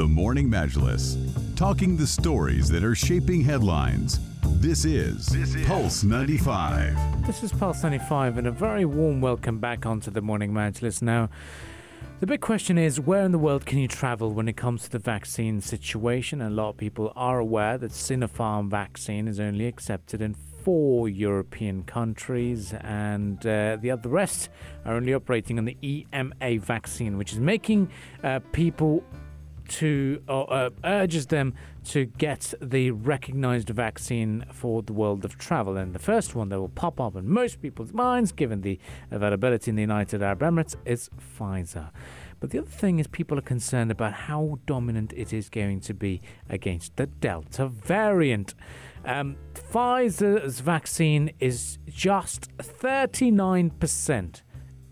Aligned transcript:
The 0.00 0.08
Morning 0.08 0.48
Majlis, 0.48 1.18
talking 1.56 1.94
the 1.94 2.06
stories 2.06 2.70
that 2.70 2.82
are 2.82 2.94
shaping 2.94 3.42
headlines. 3.42 4.18
This 4.58 4.86
is, 4.86 5.26
this 5.26 5.54
is 5.54 5.66
Pulse 5.66 6.04
95. 6.04 7.26
This 7.26 7.42
is 7.42 7.52
Pulse 7.52 7.82
95, 7.82 8.38
and 8.38 8.46
a 8.46 8.50
very 8.50 8.86
warm 8.86 9.20
welcome 9.20 9.58
back 9.58 9.84
onto 9.84 10.10
the 10.10 10.22
Morning 10.22 10.52
Majlis. 10.54 11.02
Now, 11.02 11.28
the 12.20 12.26
big 12.26 12.40
question 12.40 12.78
is 12.78 12.98
where 12.98 13.24
in 13.24 13.32
the 13.32 13.38
world 13.38 13.66
can 13.66 13.78
you 13.78 13.88
travel 13.88 14.32
when 14.32 14.48
it 14.48 14.56
comes 14.56 14.84
to 14.84 14.90
the 14.90 14.98
vaccine 14.98 15.60
situation? 15.60 16.40
And 16.40 16.52
a 16.52 16.54
lot 16.54 16.70
of 16.70 16.76
people 16.78 17.12
are 17.14 17.38
aware 17.38 17.76
that 17.76 17.90
Sinopharm 17.90 18.70
vaccine 18.70 19.28
is 19.28 19.38
only 19.38 19.66
accepted 19.66 20.22
in 20.22 20.32
four 20.32 21.10
European 21.10 21.82
countries, 21.82 22.72
and 22.72 23.46
uh, 23.46 23.76
the 23.78 23.90
other 23.90 24.08
rest 24.08 24.48
are 24.86 24.94
only 24.94 25.12
operating 25.12 25.58
on 25.58 25.66
the 25.66 25.76
EMA 25.82 26.58
vaccine, 26.58 27.18
which 27.18 27.34
is 27.34 27.38
making 27.38 27.90
uh, 28.24 28.40
people 28.52 29.04
to 29.70 30.22
or 30.28 30.52
uh, 30.52 30.70
urges 30.84 31.26
them 31.26 31.54
to 31.84 32.04
get 32.04 32.52
the 32.60 32.90
recognized 32.90 33.70
vaccine 33.70 34.44
for 34.52 34.82
the 34.82 34.92
world 34.92 35.24
of 35.24 35.38
travel. 35.38 35.76
And 35.76 35.94
the 35.94 36.00
first 36.00 36.34
one 36.34 36.48
that 36.50 36.60
will 36.60 36.68
pop 36.68 37.00
up 37.00 37.16
in 37.16 37.28
most 37.28 37.62
people's 37.62 37.92
minds, 37.92 38.32
given 38.32 38.60
the 38.60 38.78
availability 39.10 39.70
in 39.70 39.76
the 39.76 39.82
United 39.82 40.22
Arab 40.22 40.40
Emirates, 40.40 40.76
is 40.84 41.08
Pfizer. 41.18 41.90
But 42.40 42.50
the 42.50 42.58
other 42.58 42.70
thing 42.70 42.98
is, 42.98 43.06
people 43.06 43.38
are 43.38 43.42
concerned 43.42 43.90
about 43.90 44.12
how 44.12 44.58
dominant 44.66 45.12
it 45.14 45.32
is 45.32 45.48
going 45.48 45.80
to 45.80 45.94
be 45.94 46.20
against 46.48 46.96
the 46.96 47.06
Delta 47.06 47.68
variant. 47.68 48.54
Um, 49.04 49.36
Pfizer's 49.54 50.60
vaccine 50.60 51.32
is 51.38 51.78
just 51.88 52.54
39% 52.58 54.42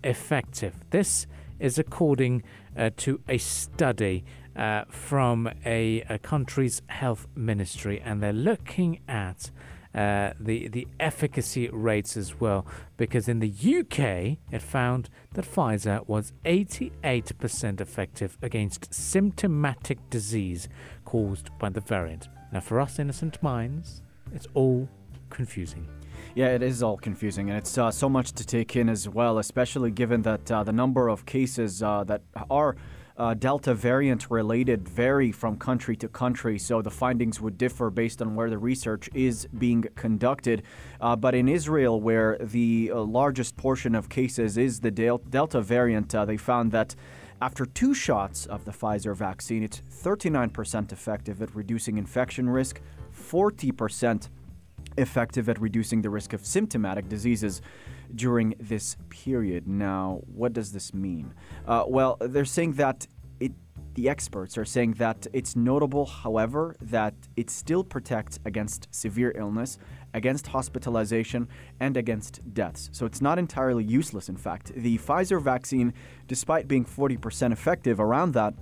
effective. 0.05 0.75
This 0.91 1.27
is 1.59 1.79
according 1.79 2.43
uh, 2.77 2.91
to 2.99 3.21
a 3.29 3.39
study 3.39 4.25
uh, 4.59 4.85
from 4.89 5.49
a, 5.65 6.03
a, 6.09 6.19
country's 6.19 6.83
health 6.89 7.29
ministry, 7.37 8.03
and 8.05 8.21
they're 8.21 8.33
looking 8.33 9.01
at 9.07 9.51
uh, 9.95 10.33
the 10.39 10.69
the 10.69 10.87
efficacy 10.99 11.69
rates 11.69 12.17
as 12.17 12.41
well. 12.41 12.67
Because 12.97 13.29
in 13.29 13.39
the 13.39 13.49
UK, 13.49 14.39
it 14.53 14.61
found 14.61 15.09
that 15.35 15.45
Pfizer 15.45 16.07
was 16.09 16.33
88% 16.45 17.81
effective 17.81 18.37
against 18.43 18.93
symptomatic 18.93 20.11
disease 20.11 20.69
caused 21.05 21.57
by 21.59 21.69
the 21.69 21.81
variant. 21.81 22.29
Now, 22.53 22.61
for 22.61 22.81
us 22.81 22.99
innocent 22.99 23.43
minds, 23.43 24.03
it's 24.35 24.49
all 24.55 24.89
confusing. 25.31 25.87
Yeah, 26.35 26.49
it 26.49 26.63
is 26.63 26.83
all 26.83 26.97
confusing, 26.97 27.49
and 27.49 27.59
it's 27.59 27.79
uh, 27.79 27.91
so 27.91 28.09
much 28.09 28.33
to 28.33 28.45
take 28.45 28.77
in 28.77 28.89
as 28.89 29.09
well, 29.09 29.39
especially 29.39 29.91
given 29.91 30.23
that 30.23 30.51
uh, 30.51 30.63
the 30.65 30.73
number 30.73 31.09
of 31.09 31.27
cases 31.27 31.83
uh, 31.83 32.05
that 32.05 32.23
are 32.51 32.77
uh, 33.19 33.35
Delta 33.35 33.75
variant 33.75 34.31
related 34.31 34.89
vary 34.89 35.33
from 35.33 35.57
country 35.57 35.97
to 35.97 36.09
country, 36.09 36.59
so 36.59 36.81
the 36.81 36.91
findings 36.91 37.41
would 37.41 37.59
differ 37.59 37.91
based 37.91 38.23
on 38.23 38.35
where 38.35 38.49
the 38.49 38.59
research 38.59 39.11
is 39.13 39.49
being 39.59 39.85
conducted. 39.97 40.63
Uh, 41.01 41.17
but 41.17 41.35
in 41.35 41.49
Israel, 41.49 42.01
where 42.01 42.39
the 42.39 42.93
uh, 42.95 43.01
largest 43.01 43.57
portion 43.57 43.95
of 43.95 44.09
cases 44.09 44.57
is 44.57 44.81
the 44.81 44.91
Del- 44.91 45.19
Delta 45.19 45.61
variant, 45.61 46.15
uh, 46.15 46.25
they 46.25 46.37
found 46.37 46.71
that 46.73 46.95
after 47.41 47.67
two 47.67 47.95
shots 47.95 48.47
of 48.47 48.65
the 48.65 48.73
Pfizer 48.73 49.15
vaccine, 49.15 49.63
it's 49.63 49.83
39% 49.91 50.93
effective 50.93 51.43
at 51.43 51.55
reducing 51.55 51.99
infection 51.99 52.49
risk, 52.49 52.81
40% 53.13 54.29
effective 54.99 55.49
at 55.49 55.61
reducing 55.61 56.03
the 56.03 56.11
risk 56.11 56.33
of 56.33 56.45
symptomatic 56.45 57.09
diseases 57.09 57.63
during 58.15 58.55
this 58.59 58.97
period. 59.09 59.67
Now, 59.67 60.21
what 60.27 60.53
does 60.53 60.73
this 60.73 60.93
mean? 60.93 61.35
Uh, 61.67 61.85
well, 61.87 62.17
they're 62.21 62.45
saying 62.45 62.75
that 62.75 63.07
it. 63.41 63.53
The 63.95 64.09
experts 64.09 64.57
are 64.57 64.65
saying 64.65 64.93
that 64.95 65.27
it's 65.33 65.57
notable, 65.57 66.07
however, 66.07 66.77
that 66.81 67.15
it 67.37 67.51
still 67.51 67.83
protects 67.83 68.39
against 68.45 68.87
severe 68.93 69.33
illness, 69.35 69.77
against 70.15 70.47
hospitalization, 70.47 71.49
and 71.81 71.97
against 71.97 72.41
deaths. 72.55 72.91
So 72.93 73.07
it's 73.07 73.21
not 73.21 73.41
entirely 73.41 73.83
useless, 73.83 74.29
in 74.29 74.37
fact. 74.37 74.73
The 74.77 74.99
Pfizer 74.99 75.43
vaccine, 75.43 75.95
despite 76.29 76.69
being 76.69 76.85
40% 76.85 77.51
effective 77.51 77.99
around 77.99 78.35
that, 78.35 78.55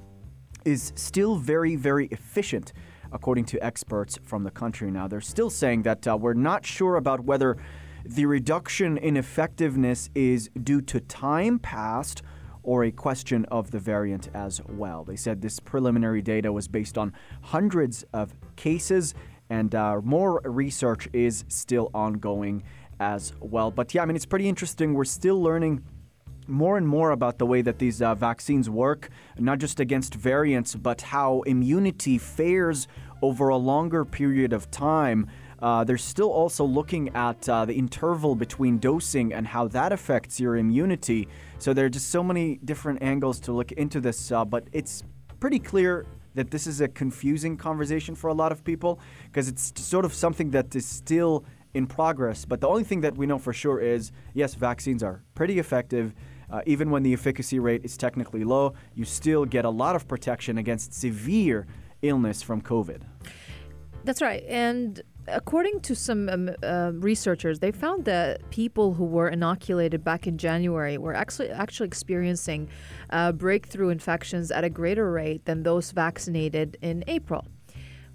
is 0.65 0.93
still 0.97 1.37
very, 1.37 1.77
very 1.77 2.07
efficient 2.07 2.73
according 3.13 3.45
to 3.47 3.65
experts 3.65 4.19
from 4.23 4.45
the 4.45 4.51
country. 4.51 4.91
Now, 4.91 5.09
they're 5.09 5.21
still 5.21 5.51
saying 5.51 5.83
that 5.83 6.07
uh, 6.07 6.17
we're 6.17 6.35
not 6.35 6.65
sure 6.65 6.97
about 6.97 7.21
whether 7.21 7.57
the 8.05 8.27
reduction 8.27 8.97
in 8.99 9.17
effectiveness 9.17 10.11
is 10.15 10.49
due 10.63 10.81
to 10.83 11.01
time 11.01 11.59
passed 11.59 12.23
or 12.63 12.85
a 12.85 12.91
question 12.91 13.45
of 13.47 13.71
the 13.71 13.79
variant 13.79 14.29
as 14.35 14.61
well. 14.69 15.05
They 15.05 15.17
said 15.17 15.41
this 15.41 15.61
preliminary 15.61 16.21
data 16.21 16.53
was 16.53 16.69
based 16.69 16.99
on 16.99 17.13
hundreds 17.43 18.05
of 18.13 18.35
cases, 18.57 19.15
and 19.49 19.75
uh, 19.75 20.01
more 20.03 20.41
research 20.45 21.09
is 21.13 21.45
still 21.49 21.91
ongoing 21.95 22.65
as 22.99 23.33
well. 23.41 23.71
But 23.71 23.95
yeah, 23.95 24.03
I 24.03 24.07
mean, 24.07 24.17
it's 24.17 24.27
pretty 24.27 24.49
interesting. 24.49 24.95
We're 24.95 25.05
still 25.05 25.41
learning 25.41 25.83
more 26.47 26.77
and 26.77 26.87
more 26.87 27.11
about 27.11 27.39
the 27.39 27.47
way 27.47 27.63
that 27.63 27.79
these 27.79 28.03
uh, 28.03 28.15
vaccines 28.15 28.69
work, 28.69 29.09
not 29.39 29.59
just 29.59 29.81
against 29.81 30.15
variants, 30.15 30.75
but 30.75 31.01
how 31.01 31.43
immunity 31.43 32.19
fares 32.19 32.89
over 33.23 33.49
a 33.49 33.57
longer 33.57 34.05
period 34.05 34.53
of 34.53 34.71
time. 34.71 35.27
Uh, 35.61 35.85
they're 35.85 35.97
still 35.97 36.31
also 36.31 36.65
looking 36.65 37.09
at 37.15 37.49
uh, 37.49 37.65
the 37.65 37.73
interval 37.73 38.35
between 38.35 38.79
dosing 38.79 39.33
and 39.33 39.47
how 39.47 39.67
that 39.69 39.93
affects 39.93 40.39
your 40.39 40.57
immunity. 40.57 41.29
So 41.59 41.73
there 41.73 41.87
are 41.87 41.91
just 41.91 42.11
so 42.11 42.23
many 42.23 42.57
different 42.65 43.03
angles 43.03 43.41
to 43.41 43.53
look 43.53 43.73
into 43.73 44.01
this, 44.01 44.31
uh, 44.31 44.45
but 44.45 44.65
it's 44.73 45.03
pretty 45.41 45.59
clear 45.59 46.07
that 46.35 46.51
this 46.51 46.67
is 46.67 46.83
a 46.83 46.89
confusing 46.89 47.57
conversation 47.57 48.15
for 48.15 48.29
a 48.29 48.35
lot 48.35 48.53
of 48.53 48.63
people 48.63 49.01
because 49.25 49.49
it's 49.49 49.73
sort 49.83 50.05
of 50.05 50.13
something 50.13 50.51
that 50.51 50.77
is 50.77 50.87
still 50.87 51.45
in 51.73 51.87
progress. 51.87 52.45
But 52.45 52.61
the 52.61 52.69
only 52.69 52.85
thing 52.85 53.01
that 53.01 53.17
we 53.17 53.27
know 53.27 53.39
for 53.39 53.53
sure 53.53 53.81
is 53.81 54.13
yes, 54.35 54.55
vaccines 54.55 55.03
are 55.03 55.23
pretty 55.35 55.59
effective. 55.59 56.15
Uh, 56.51 56.63
even 56.67 56.91
when 56.91 57.03
the 57.03 57.13
efficacy 57.13 57.59
rate 57.59 57.85
is 57.85 57.97
technically 57.97 58.45
low, 58.45 58.75
you 58.95 59.05
still 59.05 59.45
get 59.45 59.65
a 59.65 59.71
lot 59.71 59.97
of 59.97 60.07
protection 60.07 60.59
against 60.59 60.93
severe 60.93 61.67
illness 62.03 62.43
from 62.43 62.61
COVID. 62.61 63.03
That's 64.05 64.23
right. 64.23 64.45
And 64.47 65.03
according 65.27 65.81
to 65.81 65.95
some 65.95 66.29
um, 66.29 66.51
uh, 66.63 66.93
researchers, 66.95 67.59
they 67.59 67.73
found 67.73 68.05
that 68.05 68.49
people 68.51 68.95
who 68.95 69.05
were 69.05 69.29
inoculated 69.29 70.05
back 70.05 70.27
in 70.27 70.39
January 70.39 70.99
were 70.99 71.15
actually 71.15 71.51
actually 71.51 71.89
experiencing 71.89 72.69
uh, 73.11 73.33
breakthrough 73.33 73.89
infections 73.89 74.51
at 74.51 74.63
a 74.63 74.71
greater 74.71 75.11
rate 75.11 75.45
than 75.45 75.65
those 75.65 75.91
vaccinated 75.91 76.77
in 76.83 77.03
April 77.09 77.45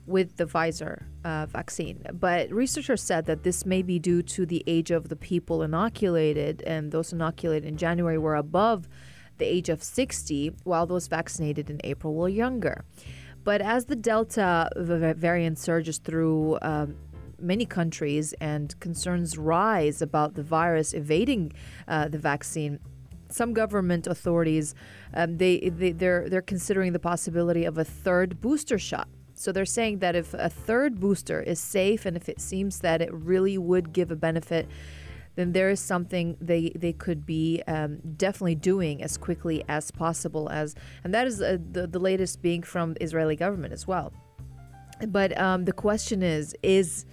with 0.05 0.37
the 0.37 0.45
Pfizer 0.45 1.03
uh, 1.23 1.45
vaccine. 1.45 2.03
But 2.13 2.51
researchers 2.51 3.01
said 3.01 3.25
that 3.25 3.43
this 3.43 3.65
may 3.65 3.81
be 3.81 3.99
due 3.99 4.21
to 4.23 4.45
the 4.45 4.63
age 4.67 4.91
of 4.91 5.09
the 5.09 5.15
people 5.15 5.63
inoculated, 5.63 6.61
and 6.63 6.91
those 6.91 7.13
inoculated 7.13 7.67
in 7.67 7.77
January 7.77 8.17
were 8.17 8.35
above 8.35 8.87
the 9.37 9.45
age 9.45 9.69
of 9.69 9.83
60, 9.83 10.53
while 10.63 10.85
those 10.85 11.07
vaccinated 11.07 11.69
in 11.69 11.79
April 11.83 12.13
were 12.13 12.29
younger. 12.29 12.83
But 13.43 13.61
as 13.61 13.85
the 13.85 13.95
Delta 13.95 14.69
variant 14.75 15.57
surges 15.57 15.97
through 15.97 16.59
um, 16.61 16.95
many 17.39 17.65
countries 17.65 18.33
and 18.39 18.79
concerns 18.79 19.37
rise 19.37 20.01
about 20.01 20.35
the 20.35 20.43
virus 20.43 20.93
evading 20.93 21.53
uh, 21.87 22.07
the 22.07 22.19
vaccine, 22.19 22.79
some 23.29 23.53
government 23.53 24.07
authorities 24.07 24.75
um, 25.13 25.37
they, 25.37 25.57
they 25.69 25.91
they're 25.91 26.29
they're 26.29 26.41
considering 26.41 26.93
the 26.93 26.99
possibility 26.99 27.63
of 27.63 27.77
a 27.77 27.83
third 27.85 28.41
booster 28.41 28.77
shot. 28.77 29.07
So 29.41 29.51
they're 29.51 29.65
saying 29.65 29.99
that 29.99 30.15
if 30.15 30.35
a 30.35 30.49
third 30.49 30.99
booster 30.99 31.41
is 31.41 31.59
safe 31.59 32.05
and 32.05 32.15
if 32.15 32.29
it 32.29 32.39
seems 32.39 32.81
that 32.81 33.01
it 33.01 33.11
really 33.11 33.57
would 33.57 33.91
give 33.91 34.11
a 34.11 34.15
benefit, 34.15 34.69
then 35.35 35.53
there 35.53 35.71
is 35.71 35.79
something 35.79 36.37
they 36.39 36.71
they 36.75 36.93
could 36.93 37.25
be 37.25 37.63
um, 37.67 37.97
definitely 38.17 38.53
doing 38.53 39.01
as 39.01 39.17
quickly 39.17 39.63
as 39.67 39.89
possible. 39.89 40.47
As 40.49 40.75
and 41.03 41.11
that 41.15 41.25
is 41.25 41.41
uh, 41.41 41.57
the 41.71 41.87
the 41.87 41.97
latest 41.97 42.43
being 42.43 42.61
from 42.61 42.95
Israeli 43.01 43.35
government 43.35 43.73
as 43.73 43.87
well. 43.87 44.13
But 45.07 45.35
um, 45.39 45.65
the 45.65 45.73
question 45.73 46.21
is: 46.21 46.55
Is 46.61 47.05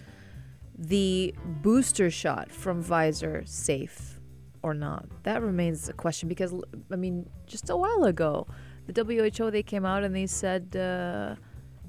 the 0.76 1.34
booster 1.62 2.10
shot 2.10 2.52
from 2.52 2.84
Pfizer 2.84 3.48
safe 3.48 4.20
or 4.62 4.74
not? 4.74 5.06
That 5.22 5.40
remains 5.40 5.88
a 5.88 5.94
question 5.94 6.28
because 6.28 6.52
I 6.92 6.96
mean, 6.96 7.30
just 7.46 7.70
a 7.70 7.76
while 7.76 8.04
ago, 8.04 8.46
the 8.86 9.02
WHO 9.02 9.50
they 9.50 9.62
came 9.62 9.86
out 9.86 10.04
and 10.04 10.14
they 10.14 10.26
said. 10.26 10.76
Uh, 10.76 11.36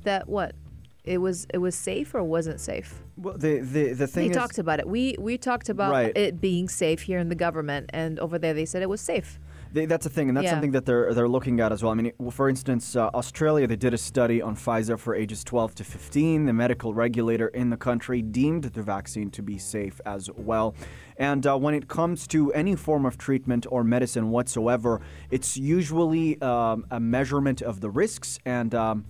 that 0.04 0.28
what 0.28 0.56
it 1.04 1.18
was 1.19 1.48
it 1.54 1.57
was 1.57 1.75
safe 1.75 2.13
or 2.13 2.24
wasn't 2.24 2.60
safe? 2.60 3.01
Well, 3.18 3.38
the 3.38 3.60
the 3.60 3.94
the 3.94 4.07
thing 4.07 4.28
they 4.28 4.34
talked 4.34 4.60
about 4.60 4.80
it. 4.80 4.88
We 4.88 5.16
we 5.18 5.38
talked 5.38 5.69
about 5.69 5.92
right. 5.92 6.16
it 6.16 6.40
being 6.40 6.69
safe 6.69 7.01
here 7.01 7.19
in 7.19 7.30
the 7.30 7.36
government, 7.36 7.90
and 7.94 8.19
over 8.19 8.38
there 8.38 8.54
they 8.54 8.66
said 8.66 8.81
it 8.81 8.90
was 8.90 9.01
safe. 9.01 9.40
They, 9.72 9.86
that's 9.86 10.07
a 10.07 10.10
thing, 10.10 10.30
and 10.30 10.36
that's 10.36 10.46
yeah. 10.46 10.51
something 10.51 10.72
that 10.72 10.86
they're 10.86 11.13
they're 11.13 11.28
looking 11.28 11.60
at 11.60 11.72
as 11.72 11.84
well. 11.84 11.92
I 11.92 11.96
mean, 11.96 12.12
for 12.31 12.50
instance, 12.50 12.96
uh, 12.96 13.10
Australia 13.13 13.68
they 13.68 13.75
did 13.75 13.94
a 13.94 13.98
study 13.98 14.42
on 14.42 14.56
Pfizer 14.56 14.98
for 14.98 15.13
ages 15.13 15.44
12 15.44 15.75
to 15.75 15.84
15. 15.84 16.45
The 16.45 16.54
medical 16.54 16.94
regulator 16.94 17.48
in 17.50 17.69
the 17.69 17.78
country 17.78 18.22
deemed 18.22 18.63
the 18.63 18.81
vaccine 18.81 19.30
to 19.31 19.44
be 19.44 19.57
safe 19.60 20.02
as 20.06 20.30
well. 20.36 20.75
And 21.18 21.45
uh, 21.45 21.57
when 21.57 21.75
it 21.75 21.88
comes 21.88 22.25
to 22.28 22.52
any 22.54 22.75
form 22.75 23.06
of 23.06 23.18
treatment 23.18 23.68
or 23.69 23.84
medicine 23.84 24.31
whatsoever, 24.31 25.02
it's 25.30 25.56
usually 25.56 26.42
um, 26.42 26.86
a 26.90 27.00
measurement 27.00 27.62
of 27.62 27.80
the 27.80 27.90
risks 27.90 28.40
and 28.45 28.74
um, 28.74 29.06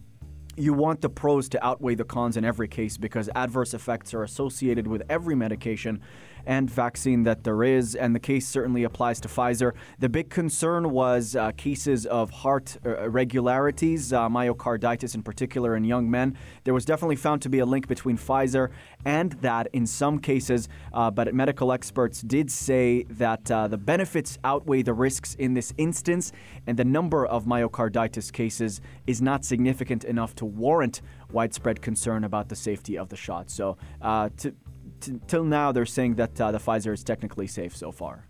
you 0.59 0.73
want 0.73 1.01
the 1.01 1.09
pros 1.09 1.47
to 1.49 1.65
outweigh 1.65 1.95
the 1.95 2.03
cons 2.03 2.35
in 2.35 2.43
every 2.43 2.67
case 2.67 2.97
because 2.97 3.29
adverse 3.35 3.73
effects 3.73 4.13
are 4.13 4.23
associated 4.23 4.87
with 4.87 5.01
every 5.09 5.35
medication 5.35 6.01
and 6.45 6.69
vaccine 6.69 7.23
that 7.23 7.43
there 7.43 7.63
is, 7.63 7.95
and 7.95 8.15
the 8.15 8.19
case 8.19 8.47
certainly 8.47 8.83
applies 8.83 9.19
to 9.21 9.27
Pfizer. 9.27 9.73
The 9.99 10.09
big 10.09 10.29
concern 10.29 10.91
was 10.91 11.35
uh, 11.35 11.51
cases 11.51 12.05
of 12.05 12.29
heart 12.29 12.77
uh, 12.85 13.03
irregularities, 13.03 14.13
uh, 14.13 14.27
myocarditis 14.29 15.15
in 15.15 15.23
particular, 15.23 15.75
in 15.75 15.83
young 15.83 16.09
men. 16.09 16.37
There 16.63 16.73
was 16.73 16.85
definitely 16.85 17.15
found 17.15 17.41
to 17.43 17.49
be 17.49 17.59
a 17.59 17.65
link 17.65 17.87
between 17.87 18.17
Pfizer 18.17 18.69
and 19.05 19.33
that 19.41 19.67
in 19.73 19.85
some 19.85 20.19
cases, 20.19 20.67
uh, 20.93 21.09
but 21.11 21.33
medical 21.33 21.71
experts 21.71 22.21
did 22.21 22.51
say 22.51 23.03
that 23.03 23.49
uh, 23.49 23.67
the 23.67 23.77
benefits 23.77 24.37
outweigh 24.43 24.81
the 24.81 24.93
risks 24.93 25.35
in 25.35 25.53
this 25.53 25.73
instance, 25.77 26.31
and 26.67 26.77
the 26.77 26.85
number 26.85 27.25
of 27.25 27.45
myocarditis 27.45 28.31
cases 28.31 28.81
is 29.07 29.21
not 29.21 29.45
significant 29.45 30.03
enough 30.03 30.35
to 30.35 30.45
warrant 30.45 31.01
widespread 31.31 31.81
concern 31.81 32.23
about 32.23 32.49
the 32.49 32.55
safety 32.55 32.97
of 32.97 33.09
the 33.09 33.15
shot. 33.15 33.49
So, 33.49 33.77
uh, 34.01 34.29
to, 34.37 34.53
t- 34.99 35.19
till 35.27 35.43
now, 35.43 35.71
they're 35.71 35.85
saying 35.85 36.15
that 36.15 36.39
uh, 36.39 36.51
the 36.51 36.59
Pfizer 36.59 36.93
is 36.93 37.03
technically 37.03 37.47
safe 37.47 37.75
so 37.75 37.91
far. 37.91 38.28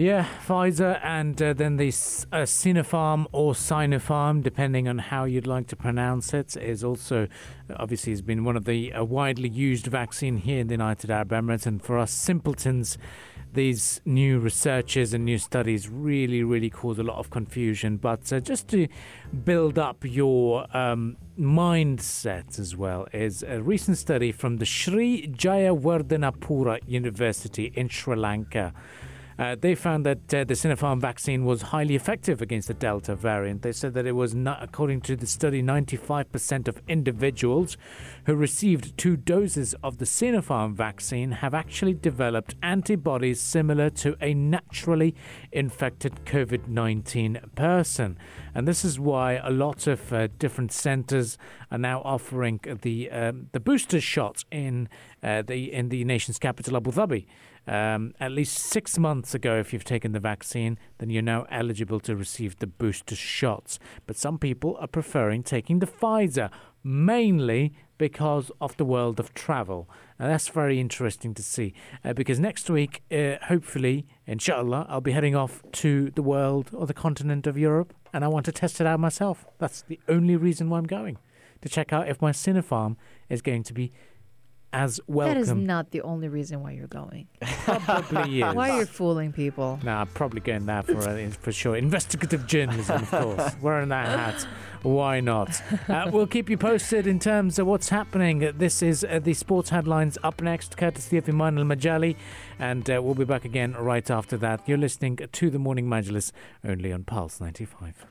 Yeah, 0.00 0.28
Pfizer 0.46 1.00
and 1.02 1.42
uh, 1.42 1.54
then 1.54 1.76
the 1.76 1.88
uh, 1.88 2.46
Sinopharm 2.46 3.26
or 3.32 3.52
Sinopharm, 3.52 4.44
depending 4.44 4.86
on 4.86 4.98
how 4.98 5.24
you'd 5.24 5.48
like 5.48 5.66
to 5.66 5.76
pronounce 5.76 6.32
it, 6.32 6.56
is 6.56 6.84
also 6.84 7.26
obviously 7.74 8.12
has 8.12 8.22
been 8.22 8.44
one 8.44 8.56
of 8.56 8.64
the 8.64 8.92
uh, 8.92 9.02
widely 9.02 9.48
used 9.48 9.88
vaccine 9.88 10.36
here 10.36 10.60
in 10.60 10.68
the 10.68 10.74
United 10.74 11.10
Arab 11.10 11.30
Emirates. 11.30 11.66
And 11.66 11.82
for 11.82 11.98
us 11.98 12.12
simpletons, 12.12 12.96
these 13.52 14.00
new 14.04 14.38
researches 14.38 15.12
and 15.14 15.24
new 15.24 15.36
studies 15.36 15.88
really, 15.88 16.44
really 16.44 16.70
cause 16.70 17.00
a 17.00 17.02
lot 17.02 17.18
of 17.18 17.30
confusion. 17.30 17.96
But 17.96 18.32
uh, 18.32 18.38
just 18.38 18.68
to 18.68 18.86
build 19.44 19.80
up 19.80 20.04
your 20.04 20.68
um, 20.76 21.16
mindset 21.36 22.60
as 22.60 22.76
well, 22.76 23.08
is 23.12 23.42
a 23.42 23.60
recent 23.60 23.98
study 23.98 24.30
from 24.30 24.58
the 24.58 24.64
Sri 24.64 25.26
Jayewardenepura 25.26 26.82
University 26.86 27.72
in 27.74 27.88
Sri 27.88 28.14
Lanka. 28.14 28.72
Uh, 29.38 29.54
they 29.60 29.74
found 29.74 30.04
that 30.04 30.34
uh, 30.34 30.42
the 30.42 30.54
Sinopharm 30.54 31.00
vaccine 31.00 31.44
was 31.44 31.62
highly 31.62 31.94
effective 31.94 32.42
against 32.42 32.66
the 32.66 32.74
Delta 32.74 33.14
variant. 33.14 33.62
They 33.62 33.70
said 33.70 33.94
that 33.94 34.04
it 34.04 34.12
was, 34.12 34.34
not, 34.34 34.60
according 34.62 35.02
to 35.02 35.14
the 35.14 35.28
study, 35.28 35.62
95% 35.62 36.66
of 36.66 36.82
individuals 36.88 37.76
who 38.26 38.34
received 38.34 38.98
two 38.98 39.16
doses 39.16 39.76
of 39.82 39.98
the 39.98 40.04
Sinopharm 40.04 40.74
vaccine 40.74 41.30
have 41.30 41.54
actually 41.54 41.94
developed 41.94 42.56
antibodies 42.64 43.40
similar 43.40 43.90
to 43.90 44.16
a 44.20 44.34
naturally 44.34 45.14
infected 45.52 46.24
COVID 46.24 46.66
19 46.66 47.40
person. 47.54 48.18
And 48.54 48.66
this 48.66 48.84
is 48.84 48.98
why 48.98 49.34
a 49.34 49.50
lot 49.50 49.86
of 49.86 50.12
uh, 50.12 50.26
different 50.38 50.72
centers 50.72 51.38
are 51.70 51.78
now 51.78 52.00
offering 52.00 52.58
the, 52.82 53.08
um, 53.12 53.48
the 53.52 53.60
booster 53.60 54.00
shot 54.00 54.44
in, 54.50 54.88
uh, 55.22 55.42
the, 55.42 55.72
in 55.72 55.90
the 55.90 56.04
nation's 56.04 56.40
capital, 56.40 56.76
Abu 56.76 56.90
Dhabi. 56.90 57.26
Um, 57.68 58.14
at 58.18 58.32
least 58.32 58.56
six 58.56 58.98
months 58.98 59.34
ago, 59.34 59.58
if 59.58 59.74
you've 59.74 59.84
taken 59.84 60.12
the 60.12 60.20
vaccine, 60.20 60.78
then 60.96 61.10
you're 61.10 61.22
now 61.22 61.46
eligible 61.50 62.00
to 62.00 62.16
receive 62.16 62.56
the 62.56 62.66
booster 62.66 63.14
shots. 63.14 63.78
But 64.06 64.16
some 64.16 64.38
people 64.38 64.78
are 64.80 64.86
preferring 64.86 65.42
taking 65.42 65.80
the 65.80 65.86
Pfizer, 65.86 66.50
mainly 66.82 67.74
because 67.98 68.50
of 68.60 68.74
the 68.78 68.86
world 68.86 69.20
of 69.20 69.34
travel. 69.34 69.90
And 70.18 70.30
that's 70.30 70.48
very 70.48 70.80
interesting 70.80 71.34
to 71.34 71.42
see 71.42 71.74
uh, 72.02 72.14
because 72.14 72.40
next 72.40 72.70
week, 72.70 73.02
uh, 73.12 73.36
hopefully, 73.42 74.06
inshallah, 74.26 74.86
I'll 74.88 75.02
be 75.02 75.12
heading 75.12 75.36
off 75.36 75.62
to 75.72 76.10
the 76.12 76.22
world 76.22 76.70
or 76.72 76.86
the 76.86 76.94
continent 76.94 77.46
of 77.46 77.58
Europe 77.58 77.92
and 78.14 78.24
I 78.24 78.28
want 78.28 78.46
to 78.46 78.52
test 78.52 78.80
it 78.80 78.86
out 78.86 78.98
myself. 78.98 79.46
That's 79.58 79.82
the 79.82 80.00
only 80.08 80.36
reason 80.36 80.70
why 80.70 80.78
I'm 80.78 80.86
going 80.86 81.18
to 81.60 81.68
check 81.68 81.92
out 81.92 82.08
if 82.08 82.22
my 82.22 82.30
Sinopharm 82.30 82.96
is 83.28 83.42
going 83.42 83.64
to 83.64 83.74
be 83.74 83.92
as 84.72 85.00
welcome. 85.06 85.34
That 85.34 85.40
is 85.40 85.52
not 85.52 85.90
the 85.90 86.02
only 86.02 86.28
reason 86.28 86.62
why 86.62 86.72
you're 86.72 86.86
going. 86.86 87.28
Probably 87.40 88.42
is. 88.42 88.54
Why 88.54 88.76
you're 88.76 88.86
fooling 88.86 89.32
people? 89.32 89.78
Nah, 89.82 90.02
I'm 90.02 90.06
probably 90.08 90.40
going 90.40 90.66
there 90.66 90.82
for 90.82 90.98
uh, 90.98 91.30
for 91.30 91.52
sure. 91.52 91.76
Investigative 91.76 92.46
journalism, 92.46 93.02
of 93.02 93.10
course. 93.10 93.56
Wearing 93.62 93.88
that 93.88 94.06
hat. 94.06 94.48
Why 94.82 95.20
not? 95.20 95.60
Uh, 95.88 96.10
we'll 96.12 96.26
keep 96.26 96.48
you 96.48 96.56
posted 96.56 97.06
in 97.06 97.18
terms 97.18 97.58
of 97.58 97.66
what's 97.66 97.88
happening. 97.88 98.52
This 98.56 98.82
is 98.82 99.04
uh, 99.04 99.18
the 99.22 99.34
sports 99.34 99.70
headlines 99.70 100.18
up 100.22 100.40
next, 100.40 100.76
courtesy 100.76 101.18
of 101.18 101.28
Iman 101.28 101.58
Al 101.58 101.64
Majali, 101.64 102.16
and 102.58 102.88
uh, 102.88 103.00
we'll 103.02 103.14
be 103.14 103.24
back 103.24 103.44
again 103.44 103.72
right 103.72 104.08
after 104.10 104.36
that. 104.36 104.68
You're 104.68 104.78
listening 104.78 105.16
to 105.16 105.50
the 105.50 105.58
Morning 105.58 105.86
Majlis 105.86 106.30
only 106.64 106.92
on 106.92 107.04
Pulse 107.04 107.40
95. 107.40 108.06